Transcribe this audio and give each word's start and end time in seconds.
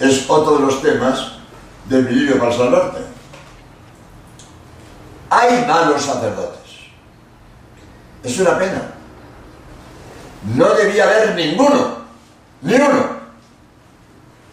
Es 0.00 0.28
otro 0.28 0.56
de 0.56 0.66
los 0.66 0.82
temas 0.82 1.32
del 1.84 2.04
milenio 2.04 2.38
para 2.38 2.56
salvarte. 2.56 3.00
Hay 5.28 5.64
malos 5.66 6.02
sacerdotes. 6.02 6.60
Es 8.24 8.38
una 8.40 8.58
pena. 8.58 8.82
No 10.54 10.74
debía 10.74 11.04
haber 11.04 11.34
ninguno, 11.34 11.98
ni 12.62 12.74
uno. 12.74 13.20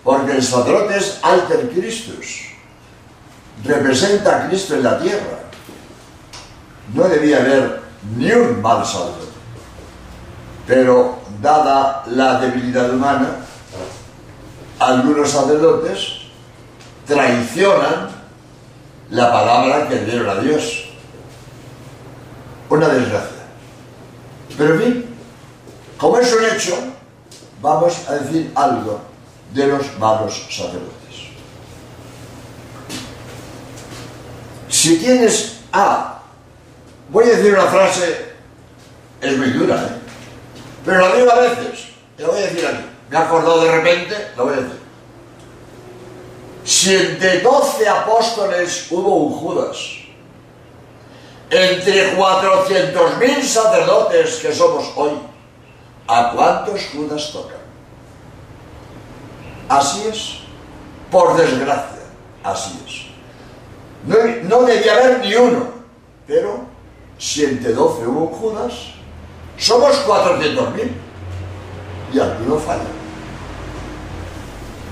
Porque 0.03 0.33
el 0.33 0.43
sacerdote 0.43 0.97
es 0.97 1.19
alter 1.23 1.69
Christus. 1.69 2.47
Representa 3.63 4.37
a 4.37 4.47
Cristo 4.47 4.75
en 4.75 4.83
la 4.83 4.99
tierra. 4.99 5.39
No 6.93 7.03
debía 7.05 7.37
haber 7.37 7.81
ni 8.15 8.31
un 8.31 8.61
mal 8.61 8.85
sacerdote. 8.85 9.27
Pero 10.67 11.19
dada 11.41 12.03
la 12.07 12.39
debilidad 12.39 12.93
humana, 12.93 13.37
algunos 14.87 15.29
sacerdotes 15.29 16.19
traicionan 17.05 18.09
la 19.09 19.31
palabra 19.31 19.87
que 19.87 19.99
dieron 19.99 20.29
a 20.29 20.39
Dios. 20.41 20.85
Una 22.69 22.87
desgracia. 22.87 23.47
Pero 24.57 24.73
en 24.75 24.81
fin, 24.81 25.05
como 25.97 26.17
es 26.19 26.33
un 26.33 26.45
hecho, 26.45 26.75
vamos 27.61 27.97
a 28.07 28.15
decir 28.15 28.51
algo 28.55 29.01
de 29.53 29.67
los 29.67 29.99
malos 29.99 30.47
sacerdotes. 30.49 30.93
Si 34.69 34.97
tienes 34.99 35.59
A, 35.73 36.21
voy 37.09 37.25
a 37.25 37.35
decir 37.35 37.53
una 37.53 37.67
frase, 37.67 38.31
es 39.19 39.37
muy 39.37 39.49
dura, 39.51 39.75
¿eh? 39.75 39.97
pero 40.85 41.01
la 41.01 41.15
digo 41.15 41.31
a 41.31 41.39
veces, 41.39 41.87
te 42.15 42.23
voy 42.23 42.37
a 42.39 42.45
decir 42.47 42.65
aquí, 42.65 42.86
me 43.09 43.17
he 43.17 43.19
acordado 43.19 43.63
de 43.63 43.71
repente, 43.71 44.31
lo 44.35 44.45
voy 44.45 44.53
a 44.53 44.57
decir. 44.57 44.79
Si 46.63 46.93
entre 46.93 47.39
doce 47.39 47.87
apóstoles 47.87 48.87
hubo 48.91 49.15
un 49.15 49.33
Judas, 49.33 49.77
entre 51.49 52.17
400.000 52.17 53.41
sacerdotes 53.41 54.35
que 54.37 54.53
somos 54.53 54.91
hoy, 54.97 55.11
¿a 56.07 56.31
cuántos 56.31 56.81
Judas 56.91 57.31
tocan? 57.31 57.57
Así 59.69 60.07
es, 60.07 60.39
por 61.09 61.37
desgracia, 61.37 62.03
así 62.43 62.77
es. 62.85 63.07
No, 64.05 64.17
no 64.43 64.65
debía 64.65 64.93
haber 64.93 65.19
ni 65.19 65.35
uno, 65.35 65.67
pero 66.25 66.65
si 67.17 67.45
entre 67.45 67.71
12 67.71 68.07
hubo 68.07 68.25
un 68.25 68.33
Judas, 68.33 68.73
somos 69.57 69.95
400.000 70.05 70.91
y 72.13 72.19
alguno 72.19 72.59
falla. 72.59 72.96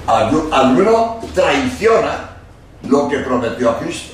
Alguno 0.08 1.20
traiciona 1.34 2.30
lo 2.88 3.10
que 3.10 3.20
prometió 3.20 3.72
a 3.72 3.80
Cristo. 3.80 4.14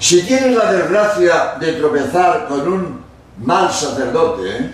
Si 0.00 0.22
tienes 0.22 0.56
la 0.56 0.72
desgracia 0.72 1.54
de 1.60 1.72
tropezar 1.74 2.46
con 2.48 2.72
un 2.72 3.04
mal 3.38 3.70
sacerdote 3.70 4.72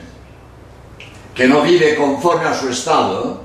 que 1.34 1.48
no 1.48 1.62
vive 1.62 1.96
conforme 1.96 2.44
a 2.44 2.54
su 2.54 2.68
estado, 2.68 3.42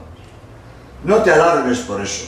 no 1.04 1.18
te 1.24 1.32
alarmes 1.32 1.80
por 1.80 2.02
eso. 2.02 2.26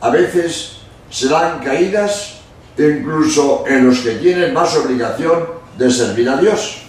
A 0.00 0.10
veces 0.10 0.78
se 1.10 1.28
dan 1.28 1.60
caídas 1.60 2.38
incluso 2.76 3.64
en 3.66 3.88
los 3.88 3.98
que 3.98 4.12
tienen 4.12 4.54
más 4.54 4.76
obligación 4.76 5.46
de 5.76 5.90
servir 5.90 6.28
a 6.28 6.36
Dios. 6.36 6.82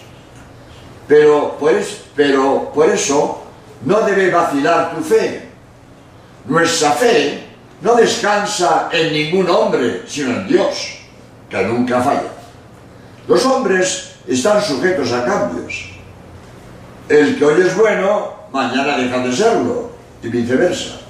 Pero, 1.08 1.56
pues, 1.58 2.02
pero 2.14 2.70
por 2.72 2.88
eso 2.88 3.39
no 3.84 4.00
debe 4.02 4.30
vacilar 4.30 4.94
tu 4.94 5.02
fe. 5.02 5.48
Nuestra 6.46 6.92
fe 6.92 7.44
no 7.82 7.94
descansa 7.94 8.88
en 8.92 9.12
ningún 9.12 9.48
hombre, 9.48 10.02
sino 10.06 10.32
en 10.32 10.48
Dios 10.48 10.98
que 11.48 11.62
nunca 11.64 12.00
falla. 12.00 12.32
Los 13.26 13.44
hombres 13.46 14.12
están 14.26 14.62
sujetos 14.62 15.12
a 15.12 15.24
cambios. 15.24 15.90
El 17.08 17.38
que 17.38 17.44
hoy 17.44 17.62
es 17.62 17.76
bueno, 17.76 18.34
mañana 18.52 18.96
deja 18.96 19.18
de 19.18 19.32
serlo, 19.32 19.90
y 20.22 20.28
viceversa. 20.28 21.00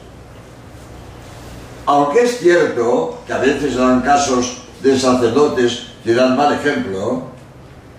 Aunque 1.87 2.23
es 2.23 2.39
cierto 2.39 3.21
que 3.27 3.33
a 3.33 3.39
veces 3.39 3.77
dan 3.77 4.01
casos 4.03 4.63
de 4.83 4.99
sacerdotes 4.99 5.89
que 6.05 6.15
dan 6.15 6.37
mal 6.37 6.55
ejemplo, 6.55 7.25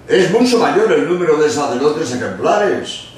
es 0.07 0.31
mucho 0.31 0.57
mayor 0.57 0.91
el 0.91 1.07
número 1.07 1.37
de 1.37 1.49
sacerdotes 1.49 2.13
ejemplares, 2.13 3.10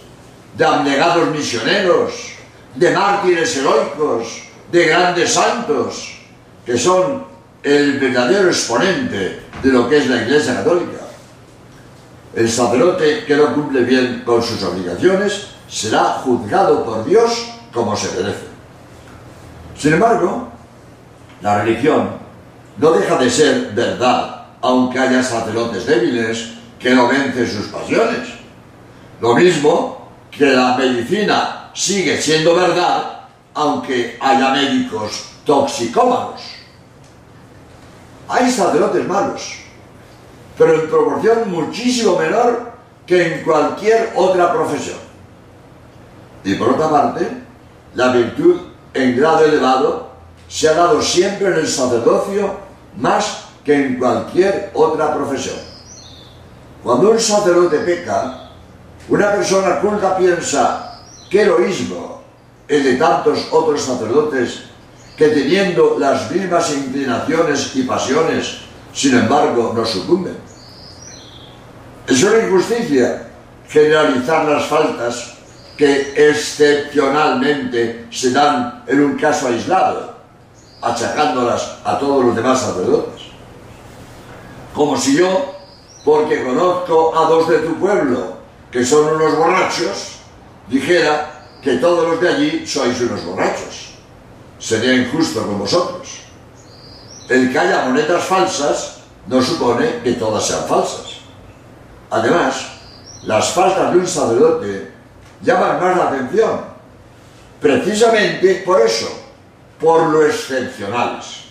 de 0.58 0.66
abnegados 0.66 1.30
misioneros, 1.32 2.34
de 2.76 2.92
mártires 2.92 3.58
heroicos, 3.58 4.44
de 4.72 4.86
grandes 4.86 5.34
santos, 5.34 6.20
que 6.66 6.78
son 6.78 7.26
el 7.62 8.00
verdadero 8.00 8.48
exponente 8.48 9.42
de 9.62 9.72
lo 9.72 9.88
que 9.88 9.98
es 9.98 10.10
la 10.10 10.24
Iglesia 10.24 10.56
Católica. 10.56 11.00
El 12.36 12.50
sacerdote 12.50 13.26
que 13.26 13.36
no 13.36 13.54
cumple 13.54 13.82
bien 13.82 14.24
con 14.26 14.42
sus 14.42 14.62
obligaciones 14.64 15.48
será 15.70 16.22
juzgado 16.24 16.84
por 16.84 17.06
Dios 17.06 17.48
como 17.72 17.96
se 17.96 18.10
merece. 18.20 18.48
Sin 19.78 19.94
embargo, 19.94 20.50
la 21.42 21.64
religión 21.64 22.10
no 22.78 22.92
deja 22.92 23.18
de 23.18 23.30
ser 23.30 23.72
verdad, 23.74 24.46
aunque 24.62 25.00
haya 25.00 25.22
sacerdotes 25.22 25.86
débiles 25.86 26.54
que 26.80 26.92
no 26.92 27.08
vencen 27.08 27.48
sus 27.48 27.68
pasiones. 27.68 28.30
Lo 29.22 29.36
mismo 29.36 30.03
que 30.38 30.46
la 30.46 30.76
medicina 30.76 31.70
sigue 31.74 32.22
siendo 32.22 32.56
verdad, 32.56 33.22
aunque 33.54 34.18
haya 34.20 34.50
médicos 34.52 35.26
toxicómanos. 35.46 36.42
Hay 38.28 38.50
sacerdotes 38.50 39.08
malos, 39.08 39.56
pero 40.58 40.74
en 40.76 40.90
proporción 40.90 41.52
muchísimo 41.52 42.18
menor 42.18 42.74
que 43.06 43.36
en 43.36 43.44
cualquier 43.44 44.14
otra 44.16 44.52
profesión. 44.52 44.98
Y 46.44 46.56
por 46.56 46.70
otra 46.70 46.90
parte, 46.90 47.28
la 47.94 48.08
virtud 48.10 48.62
en 48.94 49.18
grado 49.18 49.46
elevado 49.46 50.10
se 50.48 50.70
ha 50.70 50.74
dado 50.74 51.02
siempre 51.02 51.48
en 51.48 51.54
el 51.54 51.68
sacerdocio 51.68 52.56
más 52.98 53.46
que 53.64 53.74
en 53.74 53.98
cualquier 53.98 54.72
otra 54.74 55.14
profesión. 55.14 55.56
Cuando 56.84 57.12
un 57.12 57.20
sacerdote 57.20 57.80
peca, 57.80 58.43
una 59.10 59.32
persona 59.32 59.80
culta 59.80 60.18
piensa 60.18 61.02
qué 61.30 61.42
heroísmo 61.42 62.22
el 62.68 62.84
de 62.84 62.96
tantos 62.96 63.48
otros 63.52 63.82
sacerdotes 63.82 64.64
que 65.18 65.28
teniendo 65.30 65.98
las 66.00 66.32
mismas 66.32 66.72
inclinaciones 66.74 67.76
y 67.76 67.84
pasiones, 67.84 68.62
sin 68.94 69.16
embargo, 69.18 69.74
no 69.76 69.86
sucumben. 69.86 70.38
Es 72.08 72.24
una 72.24 72.46
injusticia 72.46 73.28
generalizar 73.68 74.46
las 74.46 74.66
faltas 74.66 75.34
que 75.78 76.14
excepcionalmente 76.16 78.08
se 78.12 78.32
dan 78.32 78.84
en 78.88 79.04
un 79.04 79.18
caso 79.18 79.48
aislado, 79.48 80.16
achacándolas 80.82 81.80
a 81.84 81.98
todos 82.00 82.26
los 82.26 82.36
demás 82.36 82.62
sacerdotes. 82.62 83.22
Como 84.74 84.98
si 84.98 85.18
yo, 85.18 85.56
porque 86.04 86.44
conozco 86.44 87.18
a 87.18 87.28
dos 87.28 87.50
de 87.50 87.60
tu 87.60 87.76
pueblo 87.76 88.33
que 88.74 88.84
son 88.84 89.06
unos 89.06 89.38
borrachos, 89.38 90.18
dijera 90.68 91.46
que 91.62 91.78
todos 91.78 92.10
los 92.10 92.20
de 92.20 92.28
allí 92.28 92.68
sois 92.68 93.00
unos 93.02 93.24
borrachos 93.24 93.94
sería 94.58 94.96
injusto 94.96 95.46
con 95.46 95.60
vosotros. 95.60 96.22
El 97.30 97.52
que 97.52 97.60
haya 97.60 97.86
monedas 97.86 98.24
falsas 98.24 98.98
no 99.28 99.42
supone 99.42 100.02
que 100.04 100.14
todas 100.14 100.48
sean 100.48 100.66
falsas. 100.68 101.20
Además, 102.10 102.66
las 103.24 103.52
faltas 103.52 103.94
de 103.94 104.00
un 104.00 104.08
sacerdote 104.08 104.92
llaman 105.42 105.80
más 105.80 105.98
la 105.98 106.04
atención, 106.10 106.62
precisamente 107.62 108.64
por 108.66 108.82
eso, 108.82 109.08
por 109.80 110.08
lo 110.08 110.26
excepcionales. 110.26 111.44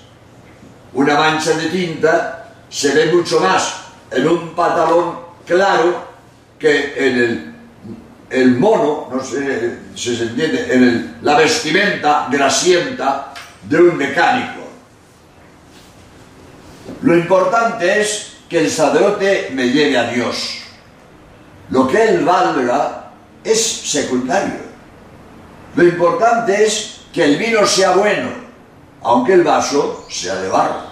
Una 0.92 1.16
mancha 1.16 1.52
de 1.52 1.69
tinta 1.69 2.48
se 2.69 2.92
ve 2.92 3.12
mucho 3.12 3.38
más 3.38 3.82
en 4.10 4.26
un 4.26 4.54
pantalón 4.54 5.20
claro 5.46 6.11
que 6.62 6.94
en 6.96 7.18
el 7.18 7.52
el 8.32 8.56
mono, 8.56 9.08
no 9.12 9.22
sé 9.22 9.78
si 9.94 10.16
se 10.16 10.22
entiende, 10.24 10.66
en 10.72 11.18
la 11.20 11.36
vestimenta 11.36 12.28
grasienta 12.30 13.34
de 13.62 13.76
un 13.76 13.96
mecánico. 13.96 14.62
Lo 17.02 17.16
importante 17.16 18.00
es 18.00 18.38
que 18.48 18.60
el 18.60 18.70
sacerdote 18.70 19.50
me 19.52 19.68
lleve 19.68 19.98
a 19.98 20.10
Dios. 20.10 20.60
Lo 21.68 21.86
que 21.86 22.02
él 22.02 22.24
valga 22.24 23.12
es 23.44 23.62
secundario. 23.62 24.60
Lo 25.76 25.84
importante 25.84 26.64
es 26.64 27.02
que 27.12 27.24
el 27.24 27.36
vino 27.36 27.66
sea 27.66 27.90
bueno, 27.90 28.30
aunque 29.02 29.34
el 29.34 29.44
vaso 29.44 30.06
sea 30.08 30.36
de 30.36 30.48
barro. 30.48 30.90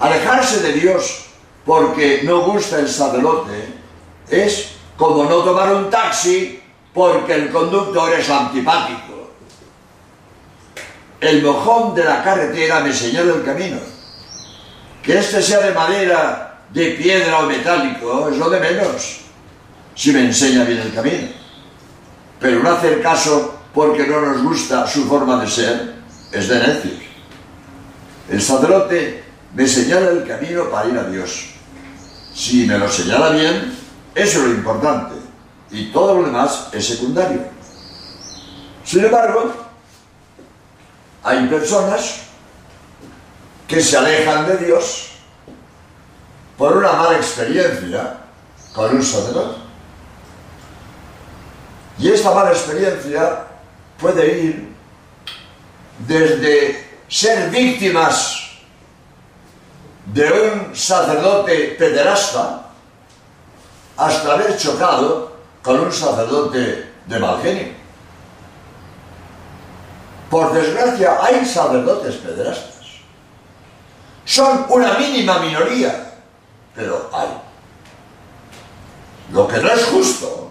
Alejarse 0.00 0.60
de 0.60 0.72
Dios 0.74 1.26
porque 1.64 2.22
no 2.24 2.42
gusta 2.42 2.78
el 2.78 2.88
sacerdote 2.88 3.79
es 4.30 4.70
como 4.96 5.24
no 5.24 5.38
tomar 5.38 5.74
un 5.74 5.90
taxi 5.90 6.60
porque 6.92 7.34
el 7.34 7.50
conductor 7.50 8.12
es 8.12 8.28
antipático. 8.28 9.30
El 11.20 11.42
mojón 11.42 11.94
de 11.94 12.04
la 12.04 12.22
carretera 12.22 12.80
me 12.80 12.92
señala 12.92 13.34
el 13.34 13.44
camino. 13.44 13.78
Que 15.02 15.18
este 15.18 15.42
sea 15.42 15.60
de 15.60 15.72
madera, 15.72 16.60
de 16.70 16.90
piedra 16.92 17.38
o 17.38 17.46
metálico 17.46 18.28
es 18.28 18.36
lo 18.36 18.50
de 18.50 18.60
menos, 18.60 19.20
si 19.94 20.12
me 20.12 20.20
enseña 20.20 20.64
bien 20.64 20.78
el 20.78 20.94
camino. 20.94 21.28
Pero 22.38 22.62
no 22.62 22.70
hacer 22.70 23.02
caso 23.02 23.58
porque 23.74 24.06
no 24.06 24.20
nos 24.20 24.42
gusta 24.42 24.86
su 24.86 25.06
forma 25.06 25.40
de 25.40 25.50
ser 25.50 25.94
es 26.32 26.48
de 26.48 26.58
necios. 26.58 27.02
El 28.30 28.40
sacerdote 28.40 29.24
me 29.54 29.66
señala 29.66 30.10
el 30.10 30.26
camino 30.26 30.70
para 30.70 30.88
ir 30.88 30.98
a 30.98 31.04
Dios. 31.04 31.46
Si 32.34 32.66
me 32.66 32.78
lo 32.78 32.88
señala 32.88 33.30
bien, 33.30 33.79
eso 34.20 34.40
es 34.40 34.44
lo 34.44 34.54
importante. 34.54 35.14
Y 35.70 35.92
todo 35.92 36.16
lo 36.16 36.24
demás 36.24 36.68
es 36.72 36.86
secundario. 36.86 37.40
Sin 38.84 39.04
embargo, 39.04 39.52
hay 41.22 41.46
personas 41.46 42.22
que 43.68 43.80
se 43.80 43.96
alejan 43.96 44.46
de 44.46 44.56
Dios 44.58 45.10
por 46.58 46.76
una 46.76 46.92
mala 46.92 47.16
experiencia 47.16 48.18
con 48.74 48.96
un 48.96 49.02
sacerdote. 49.02 49.60
Y 51.98 52.10
esta 52.10 52.34
mala 52.34 52.50
experiencia 52.50 53.44
puede 53.98 54.42
ir 54.42 54.74
desde 56.06 56.98
ser 57.08 57.50
víctimas 57.50 58.50
de 60.06 60.32
un 60.32 60.74
sacerdote 60.76 61.76
pederasta 61.78 62.69
hasta 64.00 64.32
haber 64.32 64.56
chocado 64.56 65.30
con 65.62 65.78
un 65.78 65.92
sacerdote 65.92 66.90
de 67.04 67.18
mal 67.18 67.42
genio. 67.42 67.68
Por 70.30 70.54
desgracia, 70.54 71.18
hay 71.20 71.44
sacerdotes 71.44 72.14
pederastas. 72.16 72.86
Son 74.24 74.64
una 74.70 74.94
mínima 74.94 75.40
minoría, 75.40 76.14
pero 76.74 77.10
hay. 77.12 77.28
Lo 79.34 79.46
que 79.46 79.58
no 79.58 79.68
es 79.70 79.84
justo 79.84 80.50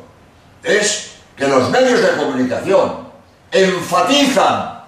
es 0.62 1.14
que 1.36 1.48
los 1.48 1.72
medios 1.72 2.02
de 2.02 2.18
comunicación 2.18 3.10
enfatizan 3.52 4.84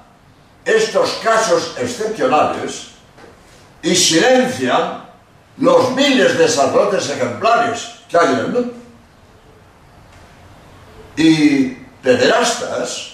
estos 0.64 1.14
casos 1.24 1.74
excepcionales 1.80 2.90
y 3.82 3.96
silencian 3.96 5.10
los 5.58 5.90
miles 5.96 6.38
de 6.38 6.48
sacerdotes 6.48 7.10
ejemplares 7.10 8.01
en 8.14 8.42
mundo. 8.44 8.74
Y 11.16 11.70
pederastas 12.04 13.12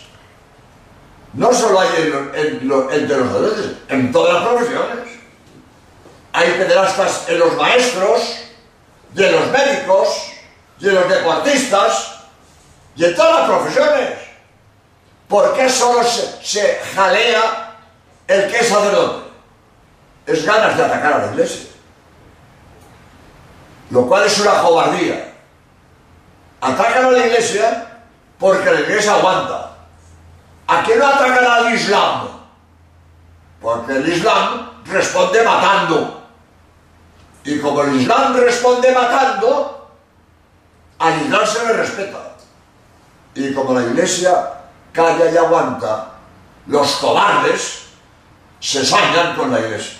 no 1.33 1.53
solo 1.53 1.79
hay 1.79 1.89
entre 1.93 2.65
los 2.65 2.91
sacerdotes, 2.91 3.71
en 3.89 4.11
todas 4.11 4.33
las 4.33 4.47
profesiones. 4.47 5.07
Hay 6.33 6.51
pederastas 6.51 7.29
en 7.29 7.39
los 7.39 7.55
maestros, 7.55 8.21
y 9.15 9.23
en 9.23 9.31
los 9.31 9.47
médicos, 9.51 10.07
y 10.79 10.89
en 10.89 10.95
los 10.95 11.09
deportistas, 11.09 12.15
y 12.95 13.05
en 13.05 13.15
todas 13.15 13.39
las 13.39 13.49
profesiones. 13.49 14.13
¿Por 15.27 15.53
qué 15.55 15.69
solo 15.69 16.03
se, 16.03 16.43
se 16.43 16.79
jalea 16.95 17.75
el 18.27 18.49
que 18.49 18.57
es 18.57 18.67
sacerdote? 18.67 19.27
Es 20.25 20.45
ganas 20.45 20.77
de 20.77 20.83
atacar 20.85 21.13
a 21.13 21.25
la 21.25 21.31
iglesia. 21.33 21.69
Lo 23.89 24.07
cual 24.07 24.25
es 24.25 24.39
una 24.39 24.61
cobardía. 24.61 25.33
Atacan 26.61 27.05
a 27.05 27.11
la 27.11 27.25
iglesia 27.25 27.99
porque 28.39 28.71
la 28.71 28.81
iglesia 28.81 29.13
aguanta. 29.13 29.71
¿A 30.67 30.83
qué 30.83 30.95
no 30.97 31.07
atacan 31.07 31.45
al 31.45 31.73
Islam? 31.73 32.27
Porque 33.61 33.93
el 33.93 34.07
Islam 34.09 34.83
responde 34.85 35.43
matando. 35.43 36.23
Y 37.43 37.59
como 37.59 37.81
el 37.83 38.01
Islam 38.01 38.35
responde 38.35 38.91
matando, 38.91 39.89
al 40.99 41.21
Islam 41.21 41.47
se 41.47 41.65
le 41.65 41.73
respeta. 41.73 42.35
Y 43.35 43.53
como 43.53 43.73
la 43.73 43.85
iglesia 43.85 44.53
calla 44.91 45.31
y 45.31 45.37
aguanta, 45.37 46.11
los 46.65 46.95
cobardes 46.97 47.83
se 48.59 48.85
sañan 48.85 49.35
con 49.35 49.51
la 49.51 49.59
iglesia. 49.59 49.97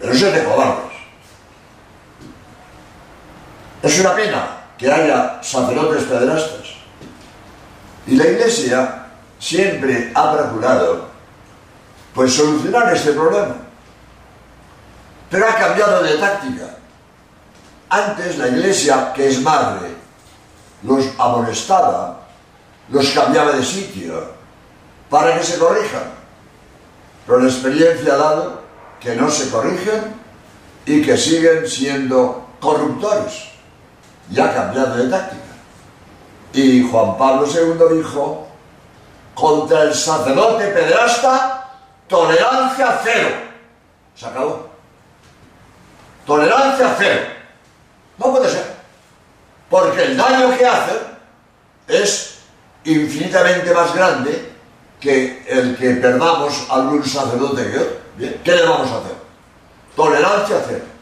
Pero 0.00 0.12
eso 0.12 0.26
es 0.26 0.34
de 0.34 0.44
cobardes. 0.44 0.93
Es 3.84 4.00
una 4.00 4.14
pena 4.16 4.46
que 4.78 4.90
haya 4.90 5.42
sacerdotes 5.42 6.04
pederastas. 6.04 6.68
Y 8.06 8.16
la 8.16 8.26
iglesia 8.28 9.08
siempre 9.38 10.10
ha 10.14 10.32
procurado 10.32 11.08
pues 12.14 12.34
solucionar 12.34 12.94
este 12.94 13.12
problema. 13.12 13.56
Pero 15.28 15.46
ha 15.46 15.54
cambiado 15.54 16.02
de 16.02 16.16
táctica. 16.16 16.76
Antes 17.90 18.38
la 18.38 18.48
iglesia, 18.48 19.12
que 19.12 19.28
es 19.28 19.42
madre, 19.42 19.88
los 20.82 21.04
amonestaba, 21.18 22.22
los 22.88 23.10
cambiaba 23.10 23.52
de 23.52 23.62
sitio 23.62 24.32
para 25.10 25.36
que 25.36 25.44
se 25.44 25.58
corrijan. 25.58 26.10
Pero 27.26 27.40
la 27.40 27.50
experiencia 27.50 28.14
ha 28.14 28.16
dado 28.16 28.62
que 28.98 29.14
no 29.14 29.30
se 29.30 29.50
corrigen 29.50 30.14
y 30.86 31.02
que 31.02 31.18
siguen 31.18 31.68
siendo 31.68 32.48
corruptores. 32.60 33.53
Y 34.30 34.40
ha 34.40 34.54
cambiado 34.54 34.96
de 34.96 35.08
táctica. 35.08 35.42
Y 36.52 36.88
Juan 36.88 37.18
Pablo 37.18 37.46
II 37.46 37.96
dijo, 37.96 38.46
contra 39.34 39.82
el 39.82 39.94
sacerdote 39.94 40.68
pederasta, 40.68 41.68
tolerancia 42.08 43.00
cero. 43.02 43.28
Se 44.14 44.26
acabó. 44.26 44.68
Tolerancia 46.26 46.94
cero. 46.96 47.20
No 48.18 48.32
puede 48.32 48.48
ser. 48.48 48.74
Porque 49.68 50.04
el 50.04 50.16
daño 50.16 50.56
que 50.56 50.66
hace 50.66 50.92
es 51.88 52.38
infinitamente 52.84 53.72
más 53.74 53.94
grande 53.94 54.52
que 55.00 55.44
el 55.48 55.76
que 55.76 55.90
perdamos 55.94 56.66
algún 56.70 57.04
sacerdote 57.04 57.98
que 58.16 58.40
¿qué 58.44 58.52
le 58.52 58.62
vamos 58.62 58.90
a 58.90 58.98
hacer? 58.98 59.16
Tolerancia 59.96 60.62
cero. 60.66 60.93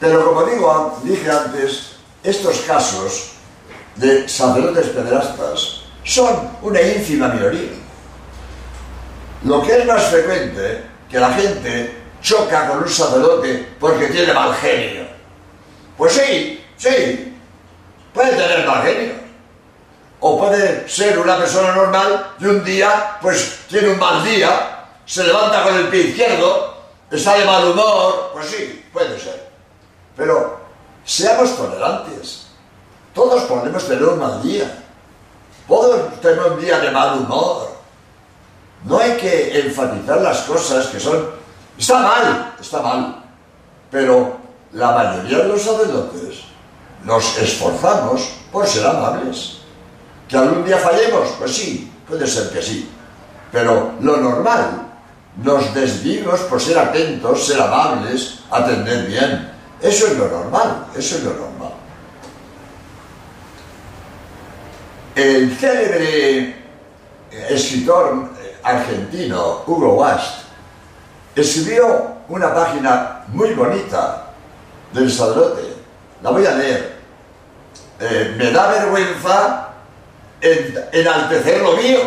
Pero 0.00 0.24
como 0.24 0.44
digo, 0.44 0.98
dije 1.04 1.30
antes, 1.30 1.96
estos 2.24 2.60
casos 2.60 3.32
de 3.96 4.26
sacerdotes 4.26 4.88
pederastas 4.88 5.82
son 6.04 6.50
una 6.62 6.80
ínfima 6.80 7.28
minoría. 7.28 7.68
Lo 9.44 9.62
que 9.62 9.78
es 9.78 9.86
más 9.86 10.04
frecuente, 10.04 10.84
que 11.10 11.18
la 11.18 11.32
gente 11.34 11.94
choca 12.22 12.68
con 12.68 12.78
un 12.78 12.88
sacerdote 12.88 13.74
porque 13.78 14.06
tiene 14.06 14.32
mal 14.32 14.54
genio. 14.54 15.06
Pues 15.98 16.14
sí, 16.14 16.64
sí, 16.78 17.36
puede 18.14 18.30
tener 18.30 18.66
mal 18.66 18.82
genio. 18.82 19.20
O 20.20 20.38
puede 20.38 20.88
ser 20.88 21.18
una 21.18 21.36
persona 21.36 21.74
normal 21.74 22.34
y 22.38 22.46
un 22.46 22.64
día, 22.64 23.18
pues 23.20 23.60
tiene 23.68 23.90
un 23.90 23.98
mal 23.98 24.24
día, 24.24 24.86
se 25.04 25.24
levanta 25.24 25.62
con 25.62 25.74
el 25.74 25.88
pie 25.88 26.08
izquierdo, 26.08 26.84
está 27.10 27.38
de 27.38 27.44
mal 27.44 27.68
humor, 27.68 28.30
pues 28.32 28.46
sí, 28.46 28.84
puede 28.92 29.18
ser. 29.18 29.49
Pero 30.20 30.60
seamos 31.02 31.56
tolerantes. 31.56 32.48
Todos 33.14 33.44
podemos 33.44 33.82
tener 33.88 34.04
un 34.04 34.18
mal 34.18 34.42
día. 34.42 34.84
Podemos 35.66 36.20
tener 36.20 36.40
un 36.40 36.60
día 36.60 36.78
de 36.78 36.90
mal 36.90 37.20
humor. 37.20 37.70
No 38.84 38.98
hay 38.98 39.16
que 39.16 39.60
enfatizar 39.60 40.20
las 40.20 40.42
cosas 40.42 40.88
que 40.88 41.00
son... 41.00 41.26
Está 41.78 42.00
mal, 42.00 42.54
está 42.60 42.82
mal. 42.82 43.24
Pero 43.90 44.36
la 44.72 44.90
mayoría 44.90 45.38
de 45.38 45.48
los 45.48 45.62
sacerdotes 45.62 46.42
nos 47.02 47.38
esforzamos 47.38 48.28
por 48.52 48.66
ser 48.66 48.86
amables. 48.86 49.60
¿Que 50.28 50.36
algún 50.36 50.66
día 50.66 50.76
fallemos? 50.76 51.30
Pues 51.38 51.56
sí, 51.56 51.90
puede 52.06 52.26
ser 52.26 52.50
que 52.50 52.60
sí. 52.60 52.90
Pero 53.50 53.92
lo 54.02 54.18
normal, 54.18 54.82
nos 55.42 55.72
desvivimos 55.72 56.40
por 56.40 56.60
ser 56.60 56.78
atentos, 56.78 57.46
ser 57.46 57.62
amables, 57.62 58.40
atender 58.50 59.06
bien. 59.06 59.59
Eso 59.82 60.06
es 60.08 60.18
lo 60.18 60.28
normal, 60.28 60.86
eso 60.94 61.16
es 61.16 61.24
lo 61.24 61.34
normal. 61.34 61.72
El 65.14 65.56
célebre 65.56 66.56
escritor 67.48 68.30
argentino 68.62 69.62
Hugo 69.66 69.94
Wast 69.94 70.44
escribió 71.34 72.16
una 72.28 72.54
página 72.54 73.24
muy 73.28 73.54
bonita 73.54 74.32
del 74.92 75.10
sacerdote. 75.10 75.62
La 76.22 76.30
voy 76.30 76.44
a 76.44 76.52
leer. 76.52 77.00
Eh, 78.00 78.34
me 78.36 78.50
da 78.50 78.68
vergüenza 78.68 79.68
enaltecer 80.40 81.62
lo 81.62 81.76
mío, 81.76 81.98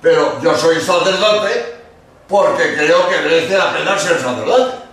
pero 0.00 0.40
yo 0.42 0.54
soy 0.56 0.80
sacerdote 0.80 1.74
porque 2.28 2.74
creo 2.74 3.08
que 3.08 3.20
merece 3.20 3.56
la 3.56 3.72
pena 3.72 3.98
ser 3.98 4.18
sacerdote 4.18 4.83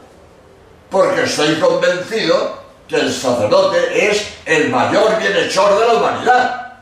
porque 0.91 1.23
estoy 1.23 1.55
convencido 1.55 2.59
que 2.87 2.97
el 2.97 3.11
sacerdote 3.11 4.11
es 4.11 4.33
el 4.45 4.69
mayor 4.69 5.17
bienhechor 5.17 5.79
de 5.79 5.87
la 5.87 5.93
humanidad. 5.93 6.73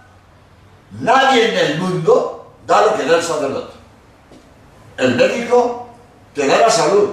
Nadie 1.00 1.50
en 1.50 1.58
el 1.58 1.78
mundo 1.78 2.52
da 2.66 2.82
lo 2.82 2.98
que 2.98 3.06
da 3.06 3.18
el 3.18 3.24
sacerdote. 3.24 3.74
El 4.98 5.16
médico 5.16 5.88
te 6.34 6.48
da 6.48 6.58
la 6.58 6.70
salud, 6.70 7.12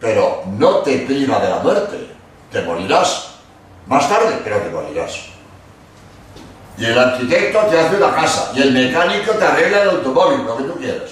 pero 0.00 0.42
no 0.56 0.78
te 0.78 1.00
priva 1.00 1.38
de 1.38 1.50
la 1.50 1.58
muerte. 1.58 2.08
Te 2.50 2.62
morirás 2.62 3.34
más 3.86 4.08
tarde, 4.08 4.40
pero 4.42 4.56
te 4.56 4.70
morirás. 4.70 5.26
Y 6.78 6.86
el 6.86 6.98
arquitecto 6.98 7.58
te 7.66 7.78
hace 7.78 7.96
una 7.96 8.14
casa, 8.14 8.52
y 8.54 8.62
el 8.62 8.72
mecánico 8.72 9.32
te 9.32 9.44
arregla 9.44 9.82
el 9.82 9.90
automóvil, 9.90 10.44
lo 10.46 10.56
que 10.56 10.62
tú 10.64 10.74
quieras. 10.76 11.10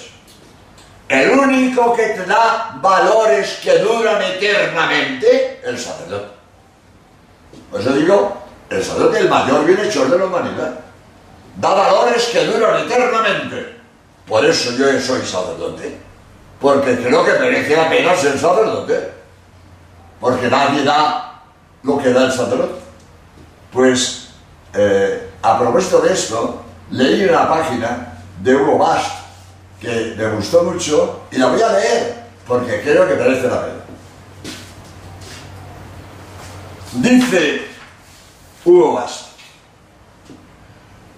El 1.09 1.31
único 1.31 1.95
que 1.95 2.07
te 2.07 2.25
da 2.25 2.77
valores 2.81 3.59
que 3.63 3.79
duran 3.79 4.21
eternamente, 4.21 5.61
el 5.63 5.79
sacerdote. 5.79 6.35
Por 7.71 7.79
eso 7.79 7.91
digo, 7.93 8.37
el 8.69 8.83
sacerdote 8.83 9.17
es 9.17 9.23
el 9.23 9.29
mayor 9.29 9.65
bienhechor 9.65 10.09
de 10.09 10.17
la 10.17 10.25
humanidad. 10.25 10.79
Da 11.55 11.73
valores 11.73 12.25
que 12.25 12.45
duran 12.45 12.85
eternamente. 12.85 13.77
Por 14.27 14.45
eso 14.45 14.71
yo 14.71 14.87
soy 14.99 15.21
sacerdote. 15.21 15.97
Porque 16.59 16.97
creo 16.97 17.23
que 17.23 17.39
merece 17.39 17.77
la 17.77 17.89
pena 17.89 18.15
ser 18.15 18.37
sacerdote. 18.37 19.11
Porque 20.19 20.49
nadie 20.49 20.83
da 20.83 21.41
lo 21.83 21.97
que 21.99 22.11
da 22.11 22.25
el 22.25 22.31
sacerdote. 22.31 22.81
Pues, 23.71 24.29
eh, 24.73 25.29
a 25.41 25.57
propósito 25.57 26.01
de 26.01 26.13
esto, 26.13 26.63
leí 26.91 27.23
una 27.25 27.47
página 27.47 28.13
de 28.41 28.55
Hugo 28.55 28.77
Bast 28.77 29.26
que 29.79 30.15
me 30.17 30.29
gustó 30.29 30.63
mucho 30.63 31.21
y 31.31 31.37
la 31.37 31.47
voy 31.47 31.61
a 31.61 31.71
leer 31.73 32.23
porque 32.47 32.81
creo 32.81 33.07
que 33.07 33.15
merece 33.15 33.47
la 33.47 33.65
pena. 33.65 33.77
Dice 36.93 37.67
Hugo 38.65 38.93
Bast, 38.93 39.27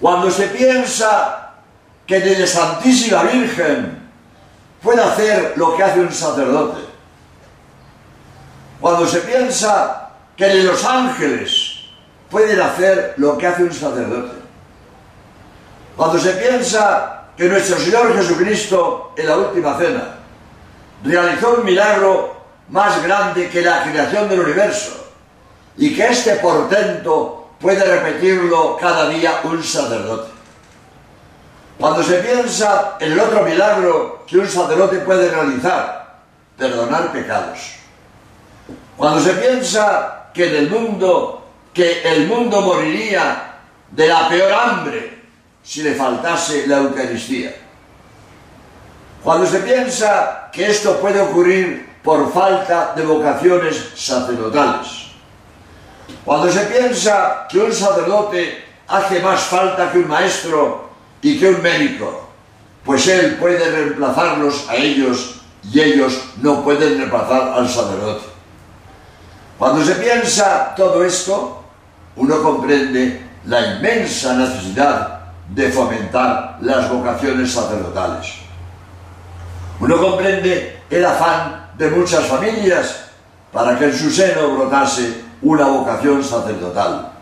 cuando 0.01 0.29
se 0.31 0.47
piensa 0.47 1.53
que 2.05 2.19
de 2.19 2.39
la 2.39 2.47
Santísima 2.47 3.23
Virgen 3.23 4.09
puede 4.81 5.01
hacer 5.01 5.53
lo 5.55 5.75
que 5.77 5.83
hace 5.83 5.99
un 5.99 6.11
sacerdote, 6.11 6.81
cuando 8.81 9.05
se 9.05 9.19
piensa 9.19 10.09
que 10.35 10.45
de 10.45 10.63
los 10.63 10.83
ángeles 10.83 11.85
pueden 12.29 12.59
hacer 12.61 13.13
lo 13.17 13.37
que 13.37 13.47
hace 13.47 13.63
un 13.63 13.73
sacerdote, 13.73 14.37
cuando 15.95 16.17
se 16.17 16.31
piensa 16.31 17.18
que 17.39 17.47
nuestro 17.47 17.77
Señor 17.77 18.13
Jesucristo 18.17 19.13
en 19.15 19.25
la 19.25 19.37
última 19.37 19.77
cena 19.77 20.17
realizó 21.05 21.53
un 21.53 21.63
milagro 21.63 22.35
más 22.67 23.01
grande 23.01 23.47
que 23.47 23.61
la 23.61 23.81
creación 23.81 24.27
del 24.27 24.41
universo 24.41 25.07
y 25.77 25.95
que 25.95 26.07
este 26.07 26.35
portento 26.35 27.51
puede 27.57 27.81
repetirlo 27.81 28.75
cada 28.75 29.07
día 29.07 29.39
un 29.45 29.63
sacerdote. 29.63 30.31
Cuando 31.79 32.03
se 32.03 32.15
piensa 32.15 32.97
en 32.99 33.13
el 33.13 33.19
otro 33.21 33.43
milagro 33.43 34.25
que 34.27 34.37
un 34.37 34.47
sacerdote 34.49 34.97
puede 34.97 35.31
realizar, 35.31 36.17
perdonar 36.57 37.13
pecados. 37.13 37.75
Cuando 38.97 39.21
se 39.21 39.31
piensa 39.31 40.29
que 40.33 40.49
en 40.49 40.55
el 40.57 40.69
mundo, 40.69 41.47
que 41.73 42.01
el 42.01 42.27
mundo 42.27 42.59
moriría 42.59 43.59
de 43.91 44.07
la 44.09 44.27
peor 44.27 44.51
hambre 44.51 45.18
si 45.63 45.83
le 45.83 45.93
faltase 45.95 46.67
la 46.67 46.77
Eucaristía. 46.77 47.55
Cuando 49.23 49.45
se 49.45 49.59
piensa 49.59 50.49
que 50.51 50.69
esto 50.69 50.99
puede 50.99 51.19
ocurrir 51.19 51.89
por 52.03 52.31
falta 52.31 52.93
de 52.95 53.03
vocaciones 53.03 53.91
sacerdotales. 53.95 55.09
Cuando 56.23 56.51
se 56.51 56.61
piensa 56.61 57.47
que 57.49 57.59
un 57.59 57.73
sacerdote 57.73 58.63
hace 58.87 59.19
más 59.19 59.41
falta 59.41 59.91
que 59.91 59.99
un 59.99 60.07
maestro 60.07 60.89
y 61.21 61.37
que 61.37 61.49
un 61.49 61.61
médico, 61.61 62.29
pues 62.83 63.07
él 63.07 63.35
puede 63.35 63.69
reemplazarlos 63.69 64.67
a 64.69 64.75
ellos 64.75 65.41
y 65.71 65.81
ellos 65.81 66.19
no 66.41 66.63
pueden 66.63 66.97
reemplazar 66.97 67.53
al 67.53 67.67
sacerdote. 67.67 68.25
Cuando 69.57 69.83
se 69.83 69.95
piensa 69.95 70.73
todo 70.75 71.03
esto, 71.03 71.63
uno 72.15 72.41
comprende 72.41 73.21
la 73.45 73.75
inmensa 73.75 74.33
necesidad 74.33 75.18
de 75.49 75.71
fomentar 75.71 76.57
las 76.61 76.89
vocaciones 76.89 77.51
sacerdotales. 77.51 78.35
Uno 79.79 79.97
comprende 79.97 80.79
el 80.89 81.05
afán 81.05 81.71
de 81.77 81.89
muchas 81.89 82.25
familias 82.25 83.05
para 83.51 83.77
que 83.77 83.85
en 83.85 83.97
su 83.97 84.11
seno 84.11 84.55
brotase 84.55 85.21
una 85.41 85.67
vocación 85.67 86.23
sacerdotal. 86.23 87.13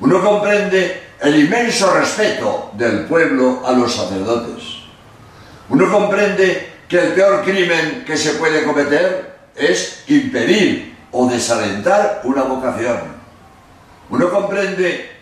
Uno 0.00 0.22
comprende 0.22 1.02
el 1.20 1.40
inmenso 1.40 1.92
respeto 1.92 2.70
del 2.74 3.04
pueblo 3.04 3.62
a 3.66 3.72
los 3.72 3.94
sacerdotes. 3.94 4.62
Uno 5.68 5.90
comprende 5.90 6.72
que 6.88 6.98
el 6.98 7.12
peor 7.12 7.42
crimen 7.42 8.04
que 8.06 8.16
se 8.16 8.34
puede 8.34 8.64
cometer 8.64 9.36
es 9.54 10.04
impedir 10.06 10.96
o 11.12 11.28
desalentar 11.28 12.22
una 12.24 12.42
vocación. 12.42 13.18
Uno 14.08 14.30
comprende 14.30 15.17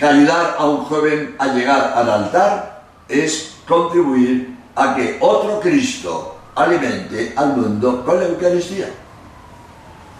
que 0.00 0.06
ayudar 0.06 0.56
a 0.58 0.64
un 0.64 0.78
joven 0.86 1.36
a 1.38 1.48
llegar 1.48 1.92
al 1.94 2.08
altar 2.08 2.84
es 3.06 3.56
contribuir 3.68 4.56
a 4.74 4.94
que 4.94 5.18
otro 5.20 5.60
Cristo 5.60 6.38
alimente 6.54 7.34
al 7.36 7.54
mundo 7.54 8.02
con 8.02 8.18
la 8.18 8.24
Eucaristía. 8.24 8.88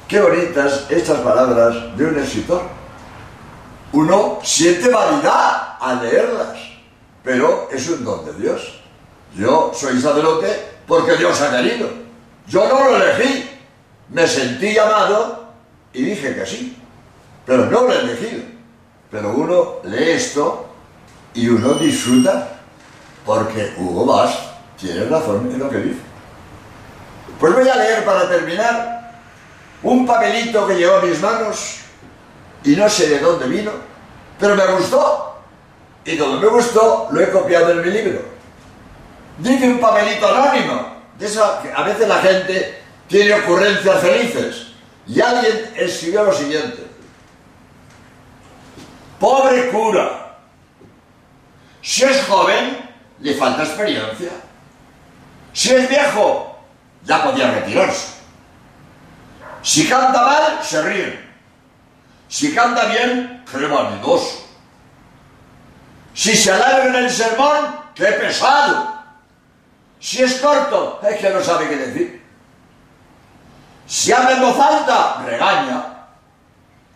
Qué 0.07 0.21
bonitas 0.21 0.85
estas 0.91 1.21
palabras 1.21 1.97
de 1.97 2.05
un 2.05 2.19
escritor. 2.19 2.61
Uno 3.93 4.39
siente 4.43 4.91
vanidad 4.91 5.79
al 5.81 6.03
leerlas, 6.03 6.59
pero 7.25 7.71
es 7.73 7.89
un 7.89 8.05
don 8.05 8.27
de 8.27 8.35
Dios. 8.35 8.83
Yo 9.35 9.73
soy 9.73 9.99
sacerdote 9.99 10.73
porque 10.87 11.17
Dios 11.17 11.41
ha 11.41 11.57
querido. 11.57 11.89
Yo 12.47 12.69
no 12.69 12.85
lo 12.85 12.97
elegí. 12.97 13.49
Me 14.11 14.29
sentí 14.29 14.75
llamado 14.75 15.47
y 15.95 16.03
dije 16.03 16.35
que 16.35 16.45
sí, 16.45 16.77
pero 17.47 17.65
no 17.65 17.85
lo 17.85 17.93
he 17.95 18.01
elegido. 18.01 18.60
Pero 19.11 19.31
uno 19.31 19.77
lee 19.85 20.11
esto 20.11 20.67
y 21.35 21.49
uno 21.49 21.75
disfruta 21.75 22.61
porque 23.25 23.75
Hugo 23.77 24.07
Bast 24.07 24.39
tiene 24.79 25.05
razón 25.05 25.51
en 25.53 25.59
lo 25.59 25.69
que 25.69 25.79
dice. 25.79 26.01
Pues 27.39 27.55
voy 27.55 27.69
a 27.69 27.77
leer 27.77 28.05
para 28.05 28.29
terminar 28.29 29.21
un 29.83 30.07
papelito 30.07 30.67
que 30.67 30.75
llegó 30.75 30.97
a 30.97 31.03
mis 31.03 31.21
manos 31.21 31.77
y 32.65 32.77
no 32.77 32.89
sé 32.89 33.09
de 33.09 33.19
dónde 33.19 33.47
vino, 33.47 33.73
pero 34.39 34.55
me 34.55 34.67
gustó. 34.73 35.39
Y 36.05 36.17
como 36.17 36.39
me 36.39 36.47
gustó, 36.47 37.09
lo 37.11 37.21
he 37.21 37.31
copiado 37.31 37.73
en 37.73 37.83
mi 37.83 37.91
libro. 37.91 38.21
Dice 39.39 39.69
un 39.69 39.81
papelito 39.81 40.27
anónimo. 40.29 41.01
De 41.19 41.27
eso, 41.27 41.45
a 41.75 41.83
veces 41.83 42.09
la 42.09 42.19
gente 42.19 42.83
tiene 43.07 43.35
ocurrencias 43.35 44.01
felices. 44.01 44.67
Y 45.07 45.21
alguien 45.21 45.73
escribió 45.77 46.25
lo 46.25 46.33
siguiente. 46.33 46.90
Pobre 49.21 49.71
cura. 49.71 50.39
Si 51.83 52.05
es 52.05 52.27
joven, 52.27 52.91
le 53.21 53.35
falta 53.35 53.63
experiencia. 53.63 54.31
Si 55.53 55.75
es 55.75 55.89
viejo, 55.89 56.59
ya 57.05 57.23
podía 57.23 57.51
retirarse. 57.51 58.15
Si 59.63 59.87
canta 59.87 60.23
mal, 60.23 60.59
se 60.63 60.83
ríe. 60.83 61.31
Si 62.29 62.55
canta 62.55 62.87
bien, 62.87 63.45
qué 63.51 63.67
vanidoso. 63.67 64.49
Si 66.15 66.35
se 66.35 66.53
alarga 66.53 66.87
en 66.87 66.95
el 67.05 67.11
sermón, 67.11 67.79
qué 67.95 68.07
pesado. 68.07 69.03
Si 69.99 70.23
es 70.23 70.41
corto, 70.41 71.01
es 71.03 71.19
que 71.19 71.31
no 71.31 71.43
sabe 71.43 71.69
qué 71.69 71.77
decir. 71.77 72.27
Si 73.87 74.13
habla 74.13 74.33
en 74.33 74.41
voz 74.41 74.59
alta, 74.59 75.23
regaña. 75.27 75.90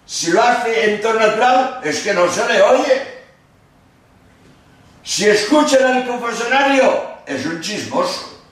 Si 0.06 0.30
lo 0.30 0.42
hace 0.42 0.92
en 0.92 1.00
tono 1.00 1.20
natural, 1.20 1.80
es 1.82 2.00
que 2.00 2.12
no 2.12 2.30
se 2.30 2.46
le 2.46 2.62
oye. 2.62 3.14
Si 5.02 5.28
escucha 5.28 5.78
en 5.78 5.96
el 5.98 6.06
confesionario, 6.06 7.14
es 7.26 7.44
un 7.46 7.60
chismoso. 7.60 8.42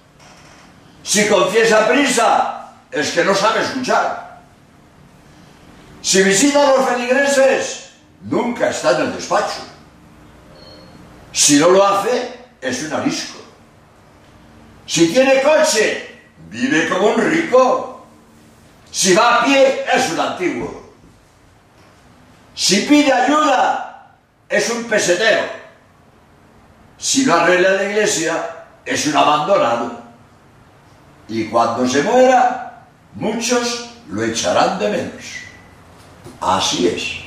Si 1.03 1.27
confiesa 1.27 1.89
prisa, 1.89 2.73
es 2.91 3.11
que 3.11 3.25
no 3.25 3.35
sabe 3.35 3.63
escuchar. 3.63 4.41
Si 6.01 6.23
visita 6.23 6.63
a 6.63 6.77
los 6.77 6.89
feligreses, 6.89 7.91
nunca 8.23 8.71
está 8.71 8.97
en 8.97 9.07
el 9.07 9.15
despacho. 9.15 9.63
Si 11.33 11.59
no 11.59 11.69
lo 11.69 11.87
hace, 11.87 12.35
es 12.61 12.83
un 12.85 12.93
arisco. 12.93 13.39
Si 14.87 15.13
tiene 15.13 15.43
coche, 15.43 16.23
vive 16.51 16.89
como 16.89 17.09
un 17.09 17.31
rico. 17.31 18.07
Si 18.91 19.15
va 19.15 19.41
a 19.41 19.45
pie, 19.45 19.87
es 19.93 20.11
un 20.11 20.21
antiguo. 20.21 20.82
Si 22.55 22.83
pide 22.83 23.13
ayuda, 23.13 24.17
es 24.49 24.71
un 24.71 24.85
pesetero. 24.85 25.45
Si 26.99 27.25
no 27.25 27.35
arregla 27.35 27.71
la 27.71 27.85
iglesia, 27.85 28.67
es 28.85 29.07
un 29.07 29.17
abandonado. 29.17 30.03
Y 31.29 31.47
cuando 31.47 31.89
se 31.89 32.03
muera, 32.03 32.85
muchos 33.15 33.91
lo 34.09 34.23
echarán 34.23 34.79
de 34.79 34.89
menos. 34.91 35.25
Así 36.41 36.89
es. 36.89 37.21